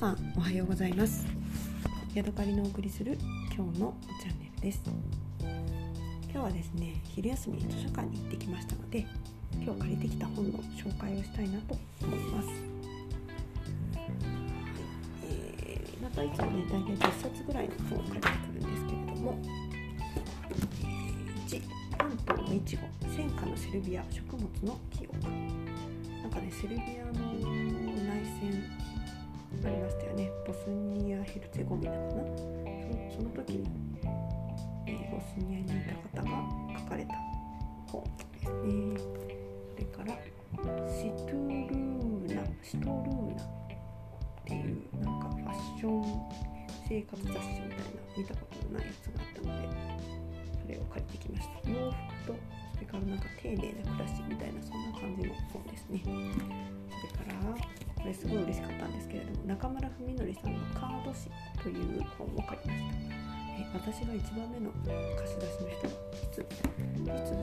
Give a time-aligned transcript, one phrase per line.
[0.00, 1.26] さんおはようございます。
[2.14, 3.18] ヤドカリのお送りする
[3.54, 4.80] 今日のチャンネルです。
[5.42, 9.06] 今日はですね昼休み図書館に行ってきましたので
[9.62, 12.56] 今日借りてきた本の紹介をしたいなと思います、はい
[15.24, 19.38] えー、またいつもね大体10冊ぐらいの本を借りてくるんですけれども
[21.46, 21.62] 1
[21.98, 25.18] 関東のいちご戦火のセルビア食物の記憶。
[26.22, 27.34] なんかねセルビアの
[28.08, 28.64] 内戦
[29.64, 30.30] ありましたよね。
[30.46, 32.22] ボスニア・ヘルツェゴミナかな。
[33.10, 33.68] そその時に、
[34.86, 35.66] え、ボスニアにい
[36.12, 36.30] た方が
[36.78, 37.14] 書かれた
[37.90, 38.96] 本ですね。
[39.72, 40.18] それから
[40.88, 43.46] シトゥルーナシトルーナっ
[44.44, 46.04] ていうなんかファッション
[46.88, 47.84] 生活雑誌みたいな
[48.16, 49.68] 見たことのないやつがあったので
[50.62, 51.70] それを借りてきました。
[51.70, 52.34] 洋服と
[52.74, 56.00] それからなんか丁寧な暮らしみたいなそんな感じの本ですね。
[56.04, 57.49] それから
[58.00, 61.28] これすごい嬉しかったんですけれども中村文則さんの「カード誌」
[61.62, 63.20] という本を買いました
[63.60, 64.72] え私が1番目の
[65.16, 67.36] 貸し出しの人はいついつ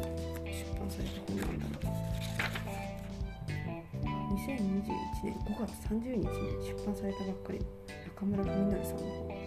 [0.65, 1.97] 出版された本なんだろう
[4.33, 4.81] 2021
[5.23, 6.25] 年5月30日に
[6.65, 7.65] 出版されたばっかりの
[8.15, 9.37] 中村文則さんの本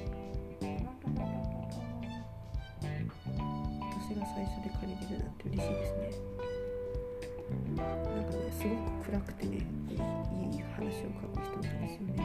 [3.99, 6.31] 私が最初で借りれるなんて嬉しいですね
[7.77, 8.10] なんかね。
[8.61, 9.57] すごく暗くてね
[9.89, 9.97] いい
[10.77, 12.21] 話を書く人なんですよね。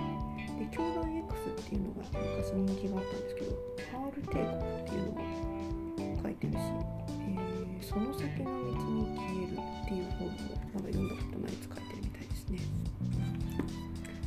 [0.59, 3.55] で教団 X っていうのが昔人気があったんですけど
[3.95, 5.23] ハール帝国っていうのも
[6.21, 10.35] 書いてるし、えー、その先の道に消えるっていう本も
[10.75, 12.59] まだ読んだことない使ってるみたいですね。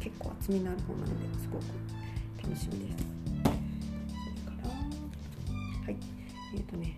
[0.00, 1.62] 結構厚みのある本なのですごく
[2.42, 3.04] 楽しみです。
[3.36, 5.96] それからはい。
[6.54, 6.96] えっ、ー、とね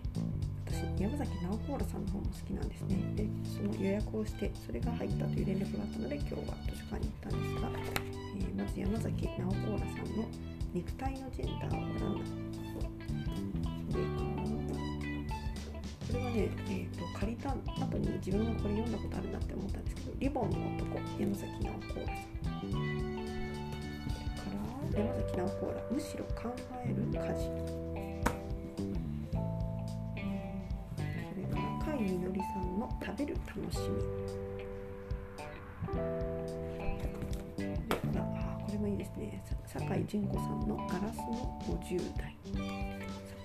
[0.99, 2.97] 山崎直子らさんの方も好きなんですね。
[3.15, 7.69] でその予約をしてそれが入ったという連絡があったので今日は図書館に行ったんですが、
[8.37, 10.25] えー、まず山崎直子らさんの
[10.73, 12.25] 「肉体のジェンダーを選んだ」
[13.91, 14.31] それから
[16.07, 22.31] これはね、えーと、借りた後に自分はこれ読んだことあるなって思ったんですけど「リボンの男」山崎直子らさん。
[22.61, 22.67] そ
[24.49, 24.63] れ
[24.93, 26.53] から山崎直子らむしろ考
[26.85, 27.90] える家事。
[32.81, 34.01] の食べる楽しみ。
[37.55, 39.43] それからあこれもいいですね。
[39.67, 42.35] 酒井純子さんのガラスの50代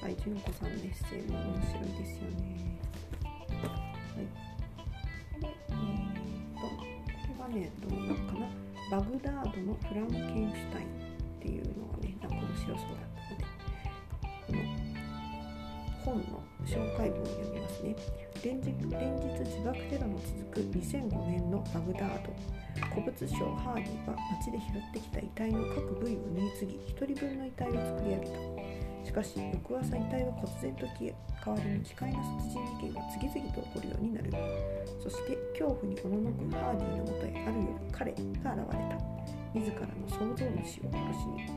[0.00, 2.80] 酒井純子さんのエッセイも面白いですよね。
[3.62, 3.66] は
[4.16, 4.24] い。
[5.40, 6.84] でえー、とこ
[7.28, 8.48] れはねどうなのかな。
[8.90, 13.06] バグダードのフランケンシュタインっていうのがねなんか面白そうだっ
[14.46, 14.64] たので
[16.04, 16.24] この本の
[16.64, 17.96] 紹介文を読みますね。
[18.46, 22.30] 連日連日自爆テロの続く2005年のバグダード。
[22.94, 28.38] 古物商ハーディは街で拾ってきた遺体の各部位を縫い継ぎ1人分の遺体を作り上げた。
[29.02, 31.14] しかし翌朝遺体は忽然と消え
[31.44, 34.30] 代わりに奇怪な殺人事件が次々と起こるようになる。
[35.02, 39.16] そして恐怖におののくハーディのもとへある夜彼が現れた。
[39.58, 41.50] 自らの創造主を殺しに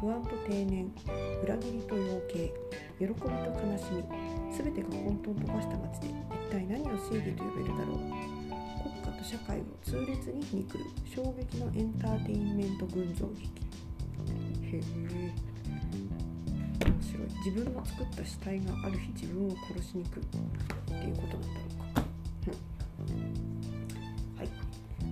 [0.00, 0.90] 不安と定年
[1.44, 2.52] 裏切りと養鶏
[2.98, 4.02] 喜びと悲しみ
[4.56, 7.96] 全てが混沌と化した街で一体何を正義と呼べるだろう
[8.80, 13.44] 国家と社会を痛烈に皮肉る衝撃のエンターテインメント群像劇
[14.76, 14.82] へえ
[16.86, 20.22] 面白い自分の作った死体がある日自分を殺しに来る。
[20.22, 22.00] っていうことなんだろうか、
[24.38, 24.48] はい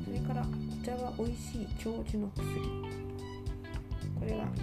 [0.05, 2.99] それからお茶は美味しい長寿の薬
[4.19, 4.61] これはち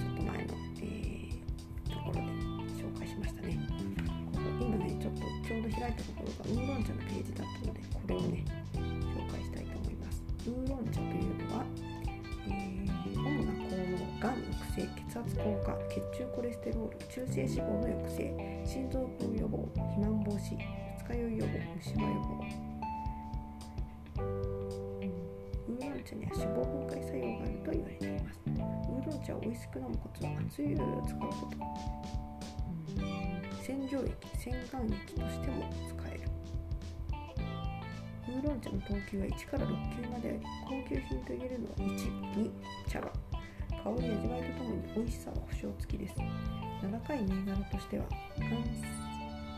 [6.03, 10.23] ところがウーロン茶のページだったのでこれをね紹介したいと思います。
[10.47, 11.63] ウーロン茶というのは、
[12.47, 18.19] えー、主な効能がん抑制血圧降下血中コレステロール中性脂肪の抑制
[18.65, 22.29] 心臓病予防肥満防止二日酔い予防虫歯予防
[25.67, 28.39] ウーロン茶には脂肪分解作用があると言われています。
[28.45, 31.57] ウーロン茶を美味しく飲むコツは熱いお湯を使うこと
[33.63, 36.21] 洗浄液洗顔液としても使える。
[38.27, 39.69] ウーロン茶の等級は1から6
[40.03, 42.51] 級まであり高級品と言えるのは12
[42.87, 43.11] 茶葉。
[43.83, 46.15] 香り味わいとともに美味しさは保証付きです。
[46.81, 48.05] 名高い銘柄としては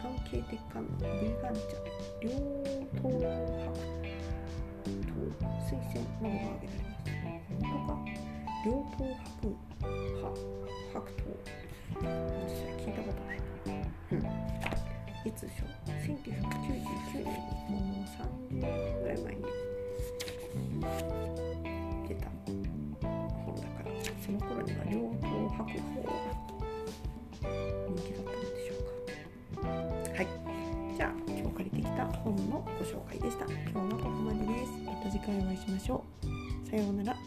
[0.01, 1.59] 関係的感のビーガン茶
[2.21, 2.29] 両
[3.01, 3.09] 糖
[3.63, 3.73] 白
[5.03, 5.15] 糖
[5.63, 7.07] 水仙などが挙げられます。
[7.49, 7.95] 本当か
[8.65, 9.55] 両糖白
[10.15, 10.27] 白
[10.93, 11.23] 白糖
[11.99, 13.37] 私は聞いたことない。
[14.07, 16.15] いつでしょう ?1999
[17.13, 17.25] 年
[17.67, 19.41] もう30年ぐらい前に
[22.07, 23.91] 出た本だから
[24.25, 26.09] その頃には両方白鵬が
[27.87, 28.31] 人気だった。
[28.31, 28.73] のでしょ
[29.51, 30.27] うかはい。
[30.95, 33.43] じゃあ今日借りてきた本のご紹介でした。
[33.43, 34.71] 今日はここまでです。
[34.85, 36.69] また次回お会いしましょう。
[36.69, 37.17] さようなら